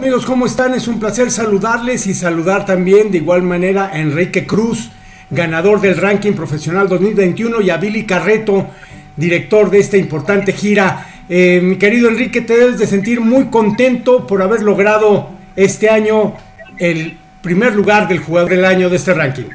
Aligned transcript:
Amigos, 0.00 0.24
¿cómo 0.24 0.46
están? 0.46 0.72
Es 0.72 0.88
un 0.88 0.98
placer 0.98 1.30
saludarles 1.30 2.06
y 2.06 2.14
saludar 2.14 2.64
también 2.64 3.10
de 3.10 3.18
igual 3.18 3.42
manera 3.42 3.90
a 3.92 3.98
Enrique 3.98 4.46
Cruz, 4.46 4.88
ganador 5.28 5.78
del 5.82 5.98
ranking 5.98 6.32
profesional 6.32 6.88
2021, 6.88 7.60
y 7.60 7.68
a 7.68 7.76
Billy 7.76 8.06
Carreto, 8.06 8.70
director 9.14 9.68
de 9.68 9.78
esta 9.78 9.98
importante 9.98 10.54
gira. 10.54 11.06
Eh, 11.28 11.60
mi 11.62 11.76
querido 11.76 12.08
Enrique, 12.08 12.40
te 12.40 12.56
debes 12.56 12.78
de 12.78 12.86
sentir 12.86 13.20
muy 13.20 13.48
contento 13.48 14.26
por 14.26 14.40
haber 14.40 14.62
logrado 14.62 15.32
este 15.54 15.90
año 15.90 16.34
el 16.78 17.18
primer 17.42 17.74
lugar 17.74 18.08
del 18.08 18.20
jugador 18.20 18.52
del 18.52 18.64
año 18.64 18.88
de 18.88 18.96
este 18.96 19.12
ranking. 19.12 19.50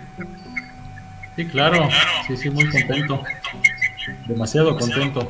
Sí, 1.35 1.45
claro, 1.45 1.89
sí, 2.27 2.37
sí, 2.37 2.51
muy 2.51 2.69
contento, 2.69 3.23
demasiado 4.27 4.77
contento. 4.77 5.27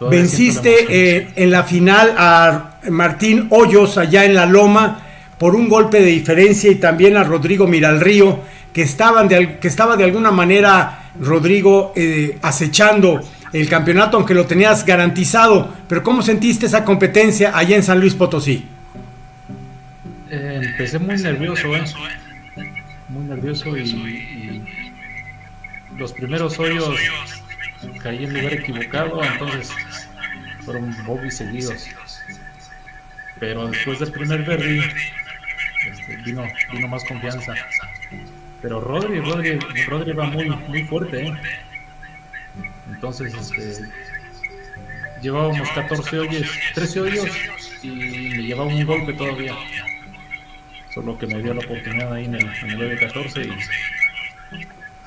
Venciste 0.00 0.84
eh, 0.90 1.32
en 1.36 1.50
la 1.50 1.62
final 1.62 2.14
a 2.18 2.73
Martín 2.90 3.46
Hoyos 3.50 3.98
allá 3.98 4.24
en 4.24 4.34
la 4.34 4.46
Loma 4.46 5.00
por 5.38 5.54
un 5.54 5.68
golpe 5.68 6.00
de 6.00 6.06
diferencia 6.06 6.70
y 6.70 6.76
también 6.76 7.16
a 7.16 7.24
Rodrigo 7.24 7.66
Miralrío, 7.66 8.40
que, 8.72 8.82
estaban 8.82 9.28
de, 9.28 9.58
que 9.58 9.68
estaba 9.68 9.96
de 9.96 10.04
alguna 10.04 10.30
manera 10.30 11.10
Rodrigo 11.20 11.92
eh, 11.96 12.38
acechando 12.42 13.20
el 13.52 13.68
campeonato, 13.68 14.16
aunque 14.16 14.34
lo 14.34 14.46
tenías 14.46 14.84
garantizado. 14.84 15.72
Pero 15.88 16.02
¿cómo 16.02 16.22
sentiste 16.22 16.66
esa 16.66 16.84
competencia 16.84 17.56
allá 17.56 17.76
en 17.76 17.82
San 17.82 18.00
Luis 18.00 18.14
Potosí? 18.14 18.64
Eh, 20.30 20.60
empecé 20.62 20.98
muy 20.98 21.16
nervioso, 21.16 21.68
muy 23.08 23.24
nervioso 23.24 23.76
y 23.76 24.62
los 25.96 26.12
primeros 26.12 26.58
hoyos 26.58 26.96
caí 28.02 28.24
en 28.24 28.34
lugar 28.34 28.54
equivocado, 28.54 29.22
entonces 29.22 29.72
fueron 30.64 30.94
bobbies 31.06 31.36
seguidos. 31.36 31.88
Pero 33.46 33.68
después 33.68 33.98
del 33.98 34.10
primer 34.10 34.42
verde 34.42 34.80
este, 35.90 36.16
vino, 36.24 36.46
vino 36.72 36.88
más 36.88 37.04
confianza. 37.04 37.54
Pero 38.62 38.80
Rodri, 38.80 39.20
Rodri, 39.20 39.58
Rodri 39.86 40.12
va 40.12 40.24
muy, 40.24 40.48
muy 40.48 40.84
fuerte, 40.84 41.26
¿eh? 41.26 41.34
Entonces, 42.90 43.34
este, 43.34 43.86
llevábamos 45.20 45.68
14 45.72 46.20
hoyos, 46.20 46.50
13 46.74 47.00
hoyos 47.00 47.26
y 47.82 47.88
me 47.88 48.42
llevaba 48.44 48.68
un 48.70 48.86
golpe 48.86 49.12
todavía. 49.12 49.54
Solo 50.94 51.18
que 51.18 51.26
me 51.26 51.42
dio 51.42 51.52
la 51.52 51.60
oportunidad 51.60 52.14
ahí 52.14 52.24
en 52.24 52.36
el, 52.36 52.48
en 52.62 52.70
el 52.70 52.82
hoyo 52.82 52.98
14 52.98 53.42
y 53.42 53.52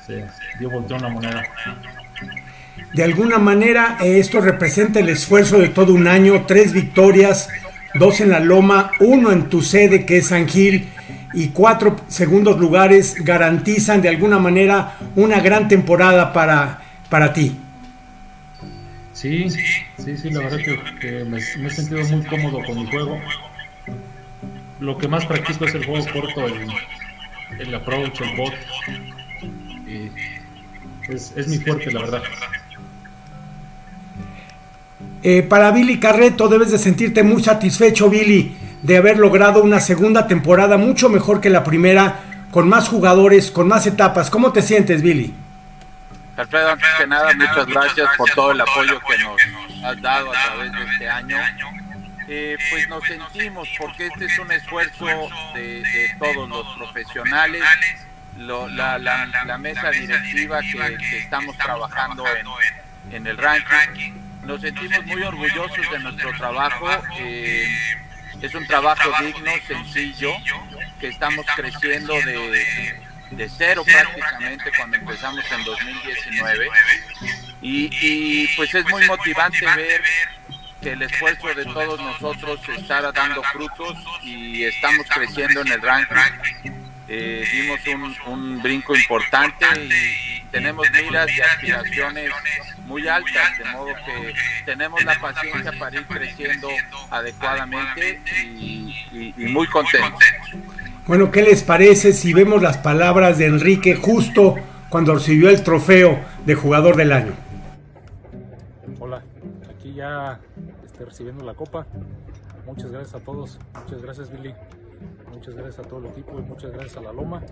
se 0.06 0.24
dio 0.60 0.70
volteón 0.70 1.02
la 1.02 1.08
moneda. 1.08 1.42
De 2.94 3.02
alguna 3.02 3.38
manera 3.38 3.98
esto 4.00 4.40
representa 4.40 5.00
el 5.00 5.08
esfuerzo 5.08 5.58
de 5.58 5.70
todo 5.70 5.92
un 5.92 6.06
año, 6.06 6.44
tres 6.46 6.72
victorias, 6.72 7.48
dos 7.98 8.20
en 8.20 8.30
la 8.30 8.40
Loma, 8.40 8.92
uno 9.00 9.32
en 9.32 9.48
tu 9.48 9.62
sede 9.62 10.06
que 10.06 10.18
es 10.18 10.28
San 10.28 10.48
Gil 10.48 10.88
y 11.34 11.48
cuatro 11.48 11.96
segundos 12.08 12.58
lugares 12.58 13.16
garantizan 13.24 14.00
de 14.00 14.08
alguna 14.08 14.38
manera 14.38 14.96
una 15.16 15.40
gran 15.40 15.68
temporada 15.68 16.32
para, 16.32 16.80
para 17.08 17.32
ti. 17.32 17.56
Sí, 19.12 19.50
sí, 19.50 20.16
sí, 20.16 20.30
la 20.30 20.40
verdad 20.40 20.58
que, 21.00 21.24
me, 21.24 21.38
he 21.38 21.70
sentido 21.70 22.04
muy 22.04 22.24
cómodo 22.24 22.62
con 22.64 22.76
mi 22.76 22.86
juego. 22.86 23.18
Lo 24.78 24.96
que 24.96 25.08
más 25.08 25.26
practico 25.26 25.64
es 25.64 25.74
el 25.74 25.84
juego 25.84 26.06
corto, 26.12 26.46
el, 26.46 26.68
el 27.58 27.74
approach, 27.74 28.20
el 28.20 28.36
bot. 28.36 28.54
es, 31.08 31.32
es 31.36 31.48
mi 31.48 31.58
fuerte, 31.58 31.90
la 31.90 32.00
verdad. 32.02 32.22
Eh, 35.22 35.42
para 35.42 35.72
Billy 35.72 35.98
Carreto 35.98 36.48
debes 36.48 36.70
de 36.70 36.78
sentirte 36.78 37.22
muy 37.22 37.42
satisfecho, 37.42 38.08
Billy, 38.08 38.56
de 38.82 38.96
haber 38.96 39.18
logrado 39.18 39.62
una 39.62 39.80
segunda 39.80 40.26
temporada 40.28 40.76
mucho 40.76 41.08
mejor 41.08 41.40
que 41.40 41.50
la 41.50 41.64
primera, 41.64 42.20
con 42.52 42.68
más 42.68 42.88
jugadores, 42.88 43.50
con 43.50 43.66
más 43.66 43.86
etapas. 43.86 44.30
¿Cómo 44.30 44.52
te 44.52 44.62
sientes, 44.62 45.02
Billy? 45.02 45.34
Alfredo, 46.36 46.70
antes 46.70 46.88
que 46.96 47.06
nada, 47.08 47.32
muchas 47.34 47.66
gracias 47.66 48.08
por 48.16 48.30
todo 48.30 48.52
el 48.52 48.60
apoyo 48.60 49.00
que 49.00 49.18
nos 49.18 49.84
has 49.84 50.00
dado 50.00 50.30
a 50.30 50.44
través 50.44 50.72
de 50.72 50.84
este 50.92 51.08
año. 51.08 51.36
Eh, 52.28 52.56
pues 52.70 52.88
nos 52.88 53.02
sentimos, 53.04 53.68
porque 53.76 54.06
este 54.06 54.26
es 54.26 54.38
un 54.38 54.52
esfuerzo 54.52 55.06
de, 55.54 55.82
todos 56.20 56.48
los 56.48 56.66
profesionales, 56.76 57.62
la, 58.36 59.58
mesa 59.58 59.90
directiva 59.90 60.60
que, 60.60 61.18
estamos 61.18 61.56
trabajando 61.56 62.24
en, 63.08 63.16
en 63.16 63.26
el 63.26 63.36
ranking 63.36 64.17
nos 64.48 64.62
sentimos 64.62 65.04
muy 65.04 65.22
orgullosos 65.22 65.90
de 65.92 65.98
nuestro 65.98 66.32
trabajo. 66.38 66.88
Eh, 67.20 67.68
es 68.40 68.54
un 68.54 68.66
trabajo 68.66 69.10
digno, 69.22 69.50
sencillo, 69.66 70.32
que 70.98 71.08
estamos 71.08 71.44
creciendo 71.54 72.14
de, 72.14 72.98
de 73.32 73.48
cero 73.50 73.84
prácticamente 73.84 74.72
cuando 74.74 74.96
empezamos 74.96 75.44
en 75.52 75.64
2019. 75.64 76.68
Y, 77.60 78.48
pues 78.56 78.74
es 78.74 78.88
muy 78.88 79.04
motivante 79.06 79.66
ver 79.76 80.02
que 80.80 80.92
el 80.92 81.02
esfuerzo 81.02 81.48
de 81.48 81.64
todos 81.66 82.00
nosotros 82.00 82.60
está 82.74 83.12
dando 83.12 83.42
frutos 83.42 83.98
y 84.22 84.64
estamos 84.64 85.06
creciendo 85.08 85.60
en 85.60 85.72
el 85.72 85.82
ranking. 85.82 86.72
Eh, 87.06 87.46
dimos 87.52 87.86
un, 87.86 88.32
un 88.32 88.62
brinco 88.62 88.96
importante 88.96 89.66
y 89.76 90.27
tenemos 90.50 90.86
miras 90.90 91.30
y 91.36 91.40
aspiraciones 91.40 92.30
muy 92.86 93.06
altas, 93.06 93.58
de 93.58 93.64
modo 93.72 93.86
que 94.06 94.34
tenemos 94.64 95.04
la 95.04 95.20
paciencia 95.20 95.72
para 95.78 95.96
ir 95.96 96.06
creciendo 96.06 96.68
adecuadamente 97.10 98.20
y, 98.26 99.34
muy 99.36 99.66
contentos. 99.66 100.24
Bueno, 101.06 101.30
¿qué 101.30 101.42
les 101.42 101.62
parece 101.62 102.12
si 102.12 102.32
vemos 102.32 102.62
las 102.62 102.78
palabras 102.78 103.38
de 103.38 103.46
Enrique 103.46 103.94
justo 103.94 104.56
cuando 104.90 105.14
recibió 105.14 105.50
el 105.50 105.62
trofeo 105.62 106.20
de 106.44 106.54
jugador 106.54 106.96
del 106.96 107.12
año? 107.12 107.32
Hola, 108.98 109.22
aquí 109.70 109.94
ya 109.94 110.38
estoy 110.84 111.06
recibiendo 111.06 111.44
la 111.44 111.54
copa. 111.54 111.86
Muchas 112.66 112.90
gracias 112.90 113.14
a 113.14 113.24
todos. 113.24 113.58
Muchas 113.74 114.02
gracias, 114.02 114.30
Billy. 114.30 114.54
Muchas 115.30 115.54
gracias 115.54 115.86
a 115.86 115.88
todo 115.88 116.00
el 116.00 116.06
equipo 116.06 116.38
y 116.38 116.42
muchas 116.42 116.72
gracias 116.72 116.96
a 116.96 117.00
la 117.02 117.12
Loma 117.12 117.42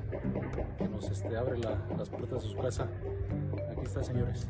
que 0.79 0.89
nos 0.89 1.09
este, 1.11 1.37
abre 1.37 1.59
las 1.59 2.11
puertas 2.11 2.43
de 2.43 2.49
su 2.49 2.57
casa. 2.57 2.89
Aquí 3.71 3.83
está, 3.83 4.03
señores. 4.03 4.49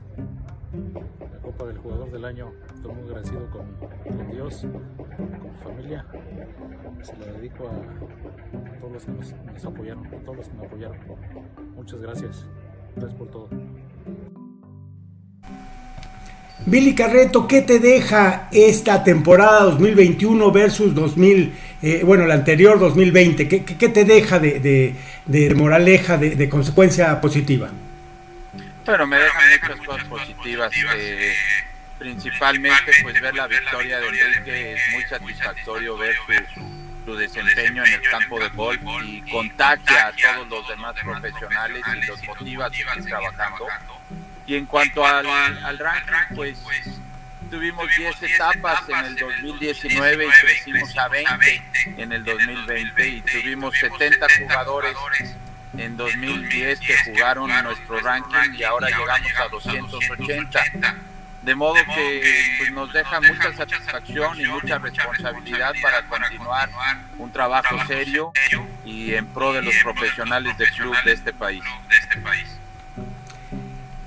La 1.21 1.39
Copa 1.41 1.65
del 1.67 1.79
Jugador 1.79 2.11
del 2.11 2.25
Año. 2.25 2.53
Estoy 2.75 2.95
muy 2.95 3.09
agradecido 3.09 3.49
con, 3.51 4.31
Dios, 4.31 4.67
con 4.97 5.43
mi 5.43 5.59
familia. 5.63 6.07
Se 7.03 7.17
la 7.19 7.27
dedico 7.27 7.69
a, 7.69 8.81
todos 8.81 8.93
los 8.93 9.05
que 9.05 9.13
nos, 9.13 9.35
nos 9.53 9.65
apoyaron, 9.65 10.07
a 10.07 10.19
todos 10.23 10.37
los 10.37 10.49
que 10.49 10.55
me 10.55 10.67
apoyaron. 10.67 10.99
Muchas 11.77 12.01
gracias. 12.01 12.47
Gracias 12.97 13.19
por 13.19 13.29
todo. 13.29 13.49
Billy 16.65 16.95
Carreto, 16.95 17.47
¿qué 17.47 17.63
te 17.63 17.79
deja 17.79 18.49
esta 18.51 19.05
temporada 19.05 19.65
2021 19.65 20.51
versus 20.51 20.95
2000, 20.95 21.55
eh, 21.83 22.01
bueno, 22.03 22.27
la 22.27 22.35
anterior 22.35 22.79
2020? 22.79 23.47
¿Qué, 23.47 23.89
te 23.89 24.05
deja 24.05 24.39
de, 24.39 24.95
de, 25.27 25.55
moraleja, 25.55 26.17
de, 26.17 26.49
consecuencia 26.49 27.21
positiva? 27.21 27.71
Bueno, 28.87 29.07
me 29.07 29.19
deja 29.19 29.39
muchas 29.69 29.87
cosas 29.87 30.05
positivas. 30.05 30.73
Eh, 30.97 31.35
principalmente, 31.99 32.93
pues 33.03 33.21
ver 33.21 33.35
la 33.35 33.47
victoria 33.47 34.01
de 34.01 34.07
Enrique 34.09 34.73
es 34.73 34.81
muy 34.93 35.03
satisfactorio 35.05 35.99
ver 35.99 36.15
su, 36.55 36.63
su 37.05 37.17
desempeño 37.17 37.85
en 37.85 37.93
el 37.93 38.03
campo 38.03 38.41
de 38.41 38.49
golf 38.49 38.81
y 39.05 39.21
contagia 39.31 40.09
a 40.09 40.13
todos 40.13 40.49
los 40.49 40.69
demás 40.69 40.95
profesionales 41.03 41.83
y 41.95 42.07
los 42.07 42.25
motiva 42.25 42.67
a 42.67 42.71
seguir 42.71 43.05
trabajando 43.05 43.67
y 44.47 44.55
en 44.55 44.67
cuanto 44.67 45.05
al, 45.05 45.27
al 45.27 45.79
ranking, 45.79 46.35
pues 46.35 46.59
tuvimos 47.51 47.87
10 47.97 48.23
etapas 48.23 48.89
en 48.89 49.05
el 49.05 49.17
2019 49.17 50.27
y 50.27 50.29
crecimos 50.29 50.97
a 50.99 51.09
20 51.09 51.95
en 51.99 52.13
el 52.13 52.25
2020 52.25 53.09
y 53.09 53.21
tuvimos 53.23 53.75
70 53.79 54.27
jugadores 54.39 54.97
en 55.79 55.97
2010 55.97 56.81
que 56.81 56.97
jugaron 57.05 57.51
nuestro 57.63 58.01
ranking 58.01 58.55
y 58.55 58.63
ahora 58.63 58.89
llegamos 58.89 59.33
a 59.39 59.49
280. 59.49 60.97
De 61.43 61.55
modo 61.55 61.77
que 61.95 62.57
pues, 62.59 62.73
nos 62.73 62.93
deja 62.93 63.21
mucha 63.21 63.53
satisfacción 63.53 64.41
y 64.41 64.47
mucha 64.47 64.79
responsabilidad 64.79 65.75
para 65.81 66.03
continuar 66.03 66.69
un 67.19 67.31
trabajo 67.31 67.77
serio 67.87 68.33
y 68.85 69.15
en 69.15 69.27
pro 69.27 69.53
de 69.53 69.63
los 69.63 69.75
profesionales 69.83 70.59
del 70.59 70.71
club 70.73 70.97
de 71.05 71.13
este 71.13 71.33
país. 71.33 71.63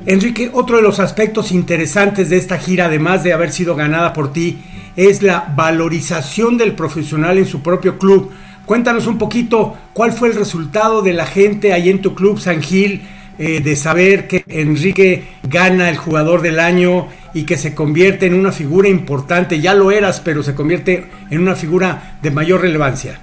Enrique, 0.09 0.49
otro 0.51 0.77
de 0.77 0.81
los 0.81 0.99
aspectos 0.99 1.51
interesantes 1.51 2.31
de 2.31 2.37
esta 2.37 2.57
gira, 2.57 2.85
además 2.85 3.23
de 3.23 3.31
haber 3.31 3.51
sido 3.51 3.75
ganada 3.75 4.11
por 4.11 4.33
ti, 4.33 4.57
es 4.95 5.21
la 5.21 5.53
valorización 5.55 6.57
del 6.57 6.73
profesional 6.73 7.37
en 7.37 7.45
su 7.45 7.61
propio 7.61 7.99
club. 7.99 8.31
Cuéntanos 8.65 9.05
un 9.05 9.19
poquito 9.19 9.77
cuál 9.93 10.11
fue 10.11 10.29
el 10.29 10.35
resultado 10.35 11.03
de 11.03 11.13
la 11.13 11.27
gente 11.27 11.73
ahí 11.73 11.91
en 11.91 12.01
tu 12.01 12.15
club 12.15 12.39
San 12.39 12.63
Gil, 12.63 13.03
eh, 13.37 13.61
de 13.61 13.75
saber 13.75 14.27
que 14.27 14.43
Enrique 14.47 15.25
gana 15.43 15.91
el 15.91 15.97
jugador 15.97 16.41
del 16.41 16.59
año 16.59 17.07
y 17.35 17.43
que 17.43 17.59
se 17.59 17.75
convierte 17.75 18.25
en 18.25 18.33
una 18.33 18.51
figura 18.51 18.89
importante, 18.89 19.61
ya 19.61 19.75
lo 19.75 19.91
eras, 19.91 20.21
pero 20.21 20.41
se 20.41 20.55
convierte 20.55 21.05
en 21.29 21.39
una 21.39 21.53
figura 21.55 22.17
de 22.23 22.31
mayor 22.31 22.61
relevancia. 22.61 23.19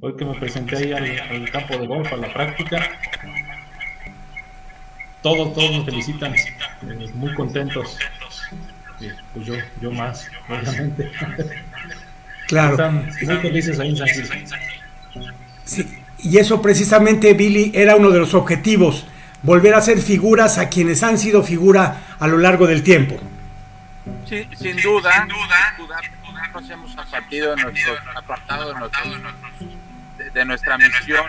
Hoy 0.00 0.16
que 0.16 0.24
me 0.24 0.34
presenté 0.34 0.76
ahí 0.76 0.92
al, 0.92 1.50
campo 1.50 1.76
de 1.78 1.86
golf, 1.86 2.12
a 2.12 2.16
la 2.16 2.32
práctica, 2.32 2.90
todos, 5.22 5.54
todos 5.54 5.78
me 5.78 5.84
felicitan, 5.84 6.34
eh, 6.34 7.10
muy 7.14 7.32
contentos. 7.34 7.96
pues 9.32 9.46
yo, 9.46 9.54
yo 9.80 9.90
más, 9.90 10.28
obviamente. 10.48 11.10
Claro. 12.48 12.72
Están 12.72 13.06
muy 13.22 13.36
felices 13.38 13.80
ahí 13.80 13.90
en 13.90 13.96
San 13.96 14.08
Sí, 15.64 15.88
y 16.18 16.36
eso 16.36 16.60
precisamente, 16.60 17.32
Billy, 17.32 17.72
era 17.74 17.96
uno 17.96 18.10
de 18.10 18.18
los 18.18 18.34
objetivos, 18.34 19.06
volver 19.42 19.74
a 19.74 19.80
ser 19.80 19.98
figuras 19.98 20.58
a 20.58 20.68
quienes 20.68 21.02
han 21.02 21.18
sido 21.18 21.42
figura 21.42 22.16
a 22.18 22.28
lo 22.28 22.36
largo 22.36 22.66
del 22.66 22.82
tiempo. 22.82 23.16
Sí, 24.28 24.46
sin 24.56 24.76
duda, 24.76 25.10
sin 25.20 25.28
duda, 25.28 26.00
nos 26.52 26.70
hemos 26.70 26.96
apartado 26.96 27.56
de 27.56 27.62
nuestros, 27.62 27.98
apartado 28.14 28.72
de 28.72 28.80
nuestros 28.80 29.12
de, 30.34 30.44
nuestra 30.44 30.78
misión, 30.78 31.26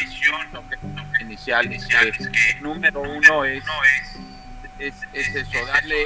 inicial, 1.20 1.70
que 1.70 2.58
número 2.62 3.02
uno 3.02 3.46
es, 3.46 3.64
es, 4.80 4.96
es, 5.14 5.36
eso, 5.36 5.66
darle 5.66 6.06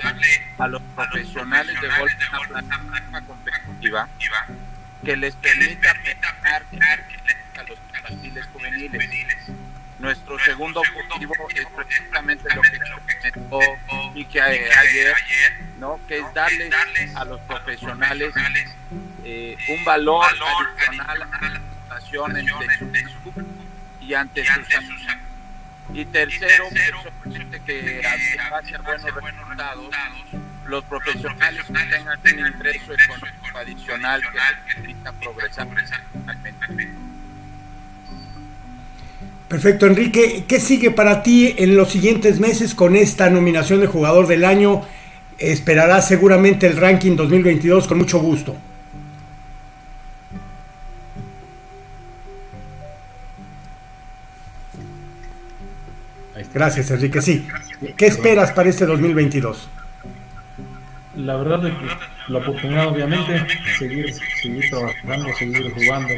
a 0.58 0.68
los 0.68 0.82
profesionales 0.96 1.82
de 1.82 1.88
golf 1.88 2.14
una 2.30 2.40
plataforma 2.48 3.22
competitiva 3.22 4.08
que 5.04 5.18
les 5.18 5.36
permita 5.36 5.94
mejorar 5.96 6.64
a 7.58 7.64
los 7.64 7.80
perfiles 7.80 8.46
juveniles. 8.54 9.38
Nuestro 10.00 10.38
segundo 10.40 10.82
objetivo 10.82 11.34
es 11.56 11.66
precisamente 11.76 12.54
lo 12.54 12.62
que 12.62 12.80
comentó 12.80 13.60
Miki 14.14 14.40
ayer, 14.40 15.16
¿no? 15.80 16.00
que 16.08 16.20
es 16.20 16.34
darle 16.34 16.70
a 17.16 17.26
los 17.26 17.42
profesionales 17.42 18.32
eh, 19.30 19.58
un 19.78 19.84
valor 19.84 20.24
adicional 20.26 21.24
a 21.90 22.00
y 24.00 24.14
ante 24.14 24.46
sus 24.46 24.68
y 25.94 26.06
tercero, 26.06 26.66
que 27.66 28.02
hacia 28.06 28.80
buenos 28.80 29.04
resultados, 29.04 29.96
los 30.68 30.84
profesionales 30.86 31.66
tengan 31.66 32.20
un 32.24 32.54
ingreso 32.56 32.94
económico 32.94 33.58
adicional 33.58 34.22
que 34.22 34.38
les 34.38 34.76
permita 34.76 35.12
progresar 35.12 35.68
Perfecto, 39.50 39.88
Enrique. 39.88 40.46
¿Qué 40.48 40.60
sigue 40.62 40.92
para 40.92 41.22
ti 41.24 41.54
en 41.58 41.76
los 41.76 41.92
siguientes 41.92 42.40
meses 42.40 42.74
con 42.76 42.96
esta 42.96 43.30
nominación 43.30 43.82
de 43.82 43.88
jugador 43.88 44.28
del 44.28 44.46
año? 44.46 44.86
Esperarás 45.38 46.08
seguramente 46.08 46.66
el 46.68 46.78
ranking 46.78 47.18
2022 47.18 47.88
con 47.88 47.98
mucho 47.98 48.20
gusto. 48.20 48.56
Gracias, 56.58 56.90
Enrique. 56.90 57.22
Sí. 57.22 57.48
¿Qué 57.96 58.08
esperas 58.08 58.52
para 58.52 58.68
este 58.68 58.88
2022? 58.88 59.70
La 61.16 61.36
verdad 61.36 61.68
es 61.68 61.74
que 61.76 62.34
la 62.34 62.40
oportunidad, 62.40 62.88
obviamente, 62.88 63.46
seguir, 63.78 64.12
seguir 64.42 64.68
trabajando, 64.72 65.36
seguir 65.36 65.72
jugando. 65.72 66.14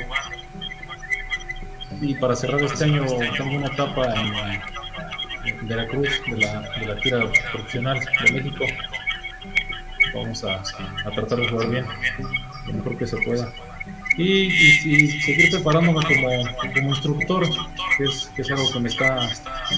Y 2.00 2.16
para 2.16 2.38
cerrar 2.38 2.62
este 2.62 2.86
año, 2.86 3.04
tengo 3.38 3.58
una 3.58 3.68
etapa 3.68 4.14
en, 4.16 5.68
Veracruz, 5.68 6.22
de 6.32 6.38
la, 6.38 6.62
de 6.80 6.86
la 6.86 6.96
tira 7.02 7.20
profesional 7.52 8.00
de 8.00 8.32
México. 8.32 8.66
Vamos 10.14 10.42
a, 10.46 10.64
tratar 11.16 11.38
de 11.38 11.50
jugar 11.50 11.70
bien, 11.70 11.86
lo 12.68 12.74
mejor 12.76 12.98
que 12.98 13.08
se 13.08 13.18
pueda 13.18 13.52
y, 14.20 15.22
seguir 15.22 15.52
preparándome 15.52 16.00
como 16.76 16.90
instructor, 16.90 17.48
que 18.00 18.06
es, 18.06 18.32
que 18.34 18.42
es, 18.42 18.52
algo 18.52 18.72
que 18.72 18.80
me 18.80 18.88
está 18.88 19.30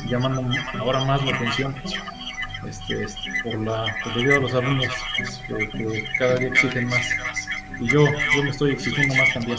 llamando 0.08 0.48
ahora 0.80 1.04
más 1.06 1.26
la 1.26 1.36
atención. 1.36 1.76
Este, 2.68 3.08
por 3.44 3.60
la 3.60 3.86
debido 4.16 4.36
a 4.36 4.40
los 4.40 4.54
alumnos 4.54 4.94
que, 5.48 6.06
cada 6.20 6.36
día 6.36 6.50
exigen 6.50 6.86
más 6.86 7.10
y 7.80 7.88
yo, 7.88 8.06
yo 8.36 8.44
me 8.44 8.52
estoy 8.52 8.74
exigiendo 8.74 9.16
más 9.16 9.34
también. 9.34 9.58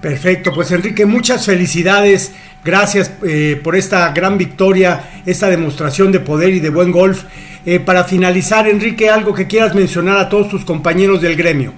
Perfecto, 0.00 0.54
pues 0.54 0.70
Enrique, 0.72 1.04
muchas 1.04 1.44
felicidades. 1.44 2.32
Gracias 2.64 3.12
eh, 3.26 3.60
por 3.62 3.76
esta 3.76 4.10
gran 4.12 4.38
victoria, 4.38 5.10
esta 5.26 5.50
demostración 5.50 6.12
de 6.12 6.20
poder 6.20 6.54
y 6.54 6.60
de 6.60 6.70
buen 6.70 6.90
golf. 6.90 7.24
Eh, 7.66 7.78
para 7.78 8.04
finalizar, 8.04 8.66
Enrique, 8.66 9.10
algo 9.10 9.34
que 9.34 9.46
quieras 9.46 9.74
mencionar 9.74 10.16
a 10.16 10.30
todos 10.30 10.48
tus 10.48 10.64
compañeros 10.64 11.20
del 11.20 11.36
gremio. 11.36 11.74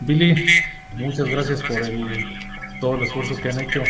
Billy, 0.00 0.44
muchas 0.96 1.28
gracias 1.28 1.62
por 1.62 1.80
el, 1.80 2.51
todo 2.82 2.96
el 2.96 3.04
esfuerzo 3.04 3.36
que 3.36 3.48
han 3.48 3.60
hecho, 3.60 3.80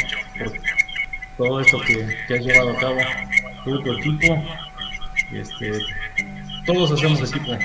todo 1.39 1.61
esto 1.63 1.81
que, 1.81 2.07
que 2.29 2.35
has 2.35 2.45
llevado 2.45 2.71
a 2.73 2.77
cabo, 2.77 2.99
todo 3.65 3.83
tu 3.83 3.93
equipo. 3.95 4.45
Este, 5.33 5.79
todos 6.67 6.93
hacemos 6.93 7.23
equipo, 7.23 7.57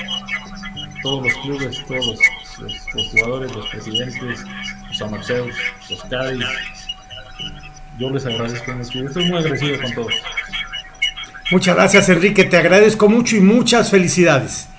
todos 1.03 1.25
los 1.25 1.33
clubes, 1.39 1.85
todos 1.85 2.17
los, 2.59 3.11
jugadores, 3.11 3.53
los 3.53 3.67
presidentes, 3.67 4.45
los 4.87 5.01
amateurs, 5.01 5.55
los 5.89 6.01
Cádiz. 6.05 6.45
Yo 7.99 8.09
les 8.09 8.25
agradezco 8.25 8.71
mucho. 8.71 8.99
Estoy 9.05 9.29
muy 9.29 9.37
agradecido 9.39 9.81
con 9.81 9.93
todos. 9.95 10.13
Muchas 11.51 11.75
gracias, 11.75 12.07
Enrique. 12.07 12.45
Te 12.45 12.55
agradezco 12.55 13.09
mucho 13.09 13.35
y 13.35 13.41
muchas 13.41 13.91
felicidades. 13.91 14.69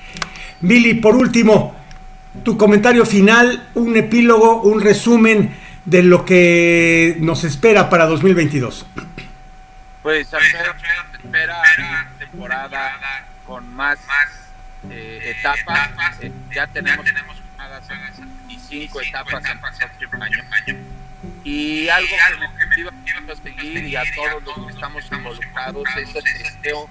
Billy, 0.62 0.94
por 0.94 1.14
último, 1.14 1.76
tu 2.42 2.56
comentario 2.56 3.04
final, 3.04 3.68
un 3.74 3.94
epílogo, 3.98 4.62
un 4.62 4.80
resumen 4.80 5.67
de 5.88 6.02
lo 6.02 6.24
que 6.24 7.16
nos 7.18 7.44
espera 7.44 7.88
para 7.88 8.06
2022. 8.06 8.84
Pues 10.02 10.32
espera 10.32 10.76
una 11.78 12.10
temporada 12.18 13.26
con 13.46 13.72
más 13.74 13.98
eh, 14.90 15.34
etapas. 15.38 15.90
Eh, 16.20 16.30
ya 16.54 16.66
tenemos 16.66 17.06
y 18.48 18.58
cinco 18.58 19.00
etapas 19.00 19.42
en 19.44 19.58
el 20.12 20.22
año. 20.22 20.44
Y 21.42 21.88
algo 21.88 22.16
que 22.58 22.66
me 22.66 23.32
a 23.32 23.36
seguir 23.36 23.84
y 23.84 23.96
a 23.96 24.02
todos 24.14 24.44
los 24.44 24.66
que 24.66 24.72
estamos 24.74 25.04
involucrados 25.10 25.88
es 25.96 26.14
el 26.14 26.22
testeo 26.22 26.88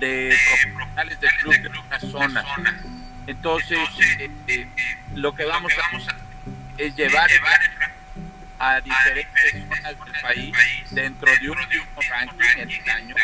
de 0.00 0.36
profesionales 0.48 1.20
del 1.20 1.36
club 1.36 1.54
de 1.54 1.68
una 1.68 2.00
zona 2.00 2.44
entonces, 3.26 3.78
eh, 4.18 4.30
eh, 4.48 4.68
lo 5.14 5.34
que 5.34 5.44
vamos 5.44 5.72
a 5.78 6.14
es 6.76 6.94
llevar 6.94 7.30
a 8.58 8.80
diferentes 8.80 9.52
zonas 9.52 9.82
del 10.04 10.22
país 10.22 10.56
dentro 10.90 11.30
de 11.40 11.50
un 11.50 11.58
mismo 11.68 12.00
ranking 12.08 12.58
en 12.58 12.70
el 12.70 12.90
año, 12.90 13.14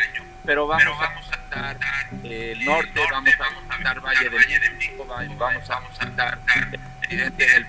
pero 0.45 0.67
vamos 0.67 0.99
a 1.31 1.35
estar 1.35 1.77
el 2.25 2.65
norte, 2.65 3.01
vamos 3.11 3.31
a 3.69 3.77
estar 3.77 4.01
Valle 4.01 4.31
del 4.31 4.75
México, 4.75 5.07
vamos 5.07 5.71
a 5.71 6.05
estar 6.05 6.39
el 6.73 6.81
presidente 7.01 7.47
del 7.47 7.67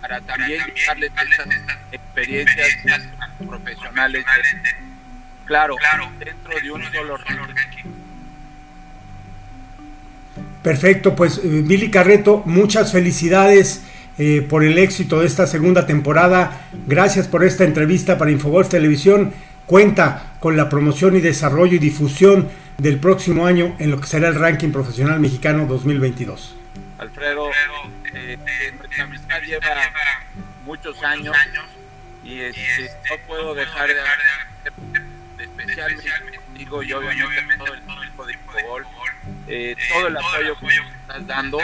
para 0.00 0.20
también 0.20 0.60
darles 0.86 1.12
estas 1.30 1.48
experiencias 1.92 2.78
profesionales, 3.46 4.24
claro, 5.46 5.76
dentro 6.18 6.60
de 6.60 6.70
un 6.70 6.92
solo 6.92 7.16
ranking 7.16 8.04
Perfecto, 10.64 11.14
pues 11.14 11.38
eh, 11.38 11.42
Billy 11.44 11.90
Carreto, 11.90 12.42
muchas 12.46 12.90
felicidades 12.90 13.82
eh, 14.18 14.46
por 14.48 14.62
el 14.64 14.78
éxito 14.78 15.20
de 15.20 15.26
esta 15.26 15.46
segunda 15.46 15.86
temporada. 15.86 16.68
Gracias 16.86 17.26
por 17.26 17.44
esta 17.44 17.64
entrevista 17.64 18.16
para 18.16 18.30
Infogolf 18.30 18.68
Televisión. 18.68 19.32
Cuenta 19.66 20.34
con 20.40 20.56
la 20.56 20.68
promoción 20.68 21.16
y 21.16 21.20
desarrollo 21.20 21.74
y 21.74 21.78
difusión 21.78 22.48
del 22.78 22.98
próximo 22.98 23.46
año 23.46 23.74
en 23.78 23.90
lo 23.90 24.00
que 24.00 24.06
será 24.06 24.28
el 24.28 24.34
ranking 24.34 24.70
profesional 24.70 25.20
mexicano 25.20 25.66
2022. 25.66 26.54
Alfredo, 26.98 27.50
eh, 28.12 28.38
amistad 29.00 29.42
lleva 29.42 29.64
muchos 30.64 31.02
años 31.02 31.36
y 32.24 32.40
este, 32.40 32.90
no 33.10 33.16
puedo 33.26 33.54
dejar 33.54 33.88
de, 33.88 33.94
especialmente 35.44 36.40
digo 36.54 36.82
yo 36.82 36.98
obviamente 36.98 37.56
todo 37.58 37.74
el 37.74 37.80
equipo 37.80 38.26
de 38.26 38.32
Infogolf 38.32 38.86
eh, 39.46 39.76
todo 39.92 40.06
el 40.06 40.16
apoyo 40.16 40.58
que 40.58 40.66
estás 40.66 41.26
dando 41.26 41.58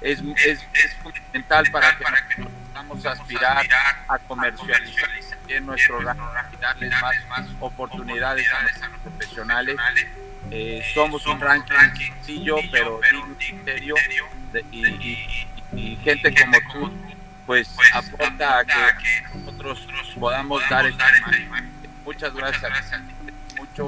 es, 0.00 0.20
es, 0.44 0.66
es 0.72 0.96
fundamental 1.30 1.70
para 1.70 1.96
que, 1.96 2.04
podamos 2.72 3.06
aspirar 3.06 3.66
a 4.08 4.18
comercializar 4.18 5.10
en 5.48 5.66
nuestro 5.66 6.00
rango 6.00 6.30
y 6.52 6.56
darles 6.56 6.92
más, 7.00 7.14
más 7.28 7.46
oportunidades 7.60 8.46
a 8.52 8.62
nuestros 8.62 8.90
profesionales. 9.02 9.76
Eh, 10.50 10.82
somos 10.94 11.26
un 11.26 11.40
ranking 11.40 11.74
sencillo, 11.96 12.56
pero 12.72 13.00
serio, 13.64 13.94
y, 14.72 15.96
gente 16.02 16.34
como 16.34 16.58
tú, 16.72 16.92
pues 17.46 17.76
aporta 17.92 18.58
a 18.58 18.64
que 18.64 19.22
nosotros 19.34 19.86
podamos 20.18 20.62
dar 20.68 20.86
esta 20.86 21.06
Muchas 22.04 22.34
gracias. 22.34 22.92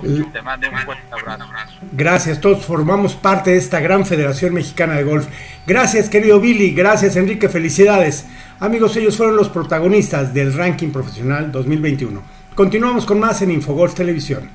Mucho, 0.00 0.30
te 0.32 0.42
mando 0.42 0.68
un 0.70 0.78
fuerte 0.78 1.04
abrazo. 1.11 1.44
Gracias, 1.92 2.40
todos 2.40 2.64
formamos 2.64 3.14
parte 3.14 3.50
de 3.50 3.58
esta 3.58 3.80
gran 3.80 4.06
Federación 4.06 4.54
Mexicana 4.54 4.94
de 4.94 5.04
Golf. 5.04 5.26
Gracias, 5.66 6.08
querido 6.08 6.40
Billy. 6.40 6.72
Gracias, 6.72 7.16
Enrique. 7.16 7.49
Felicidades. 7.49 8.26
Amigos, 8.61 8.96
ellos 8.96 9.16
fueron 9.16 9.37
los 9.37 9.49
protagonistas 9.49 10.32
del 10.32 10.54
ranking 10.54 10.90
profesional 10.90 11.50
2021. 11.50 12.22
Continuamos 12.54 13.06
con 13.06 13.18
más 13.18 13.42
en 13.42 13.50
Infogolf 13.50 13.94
Televisión. 13.94 14.50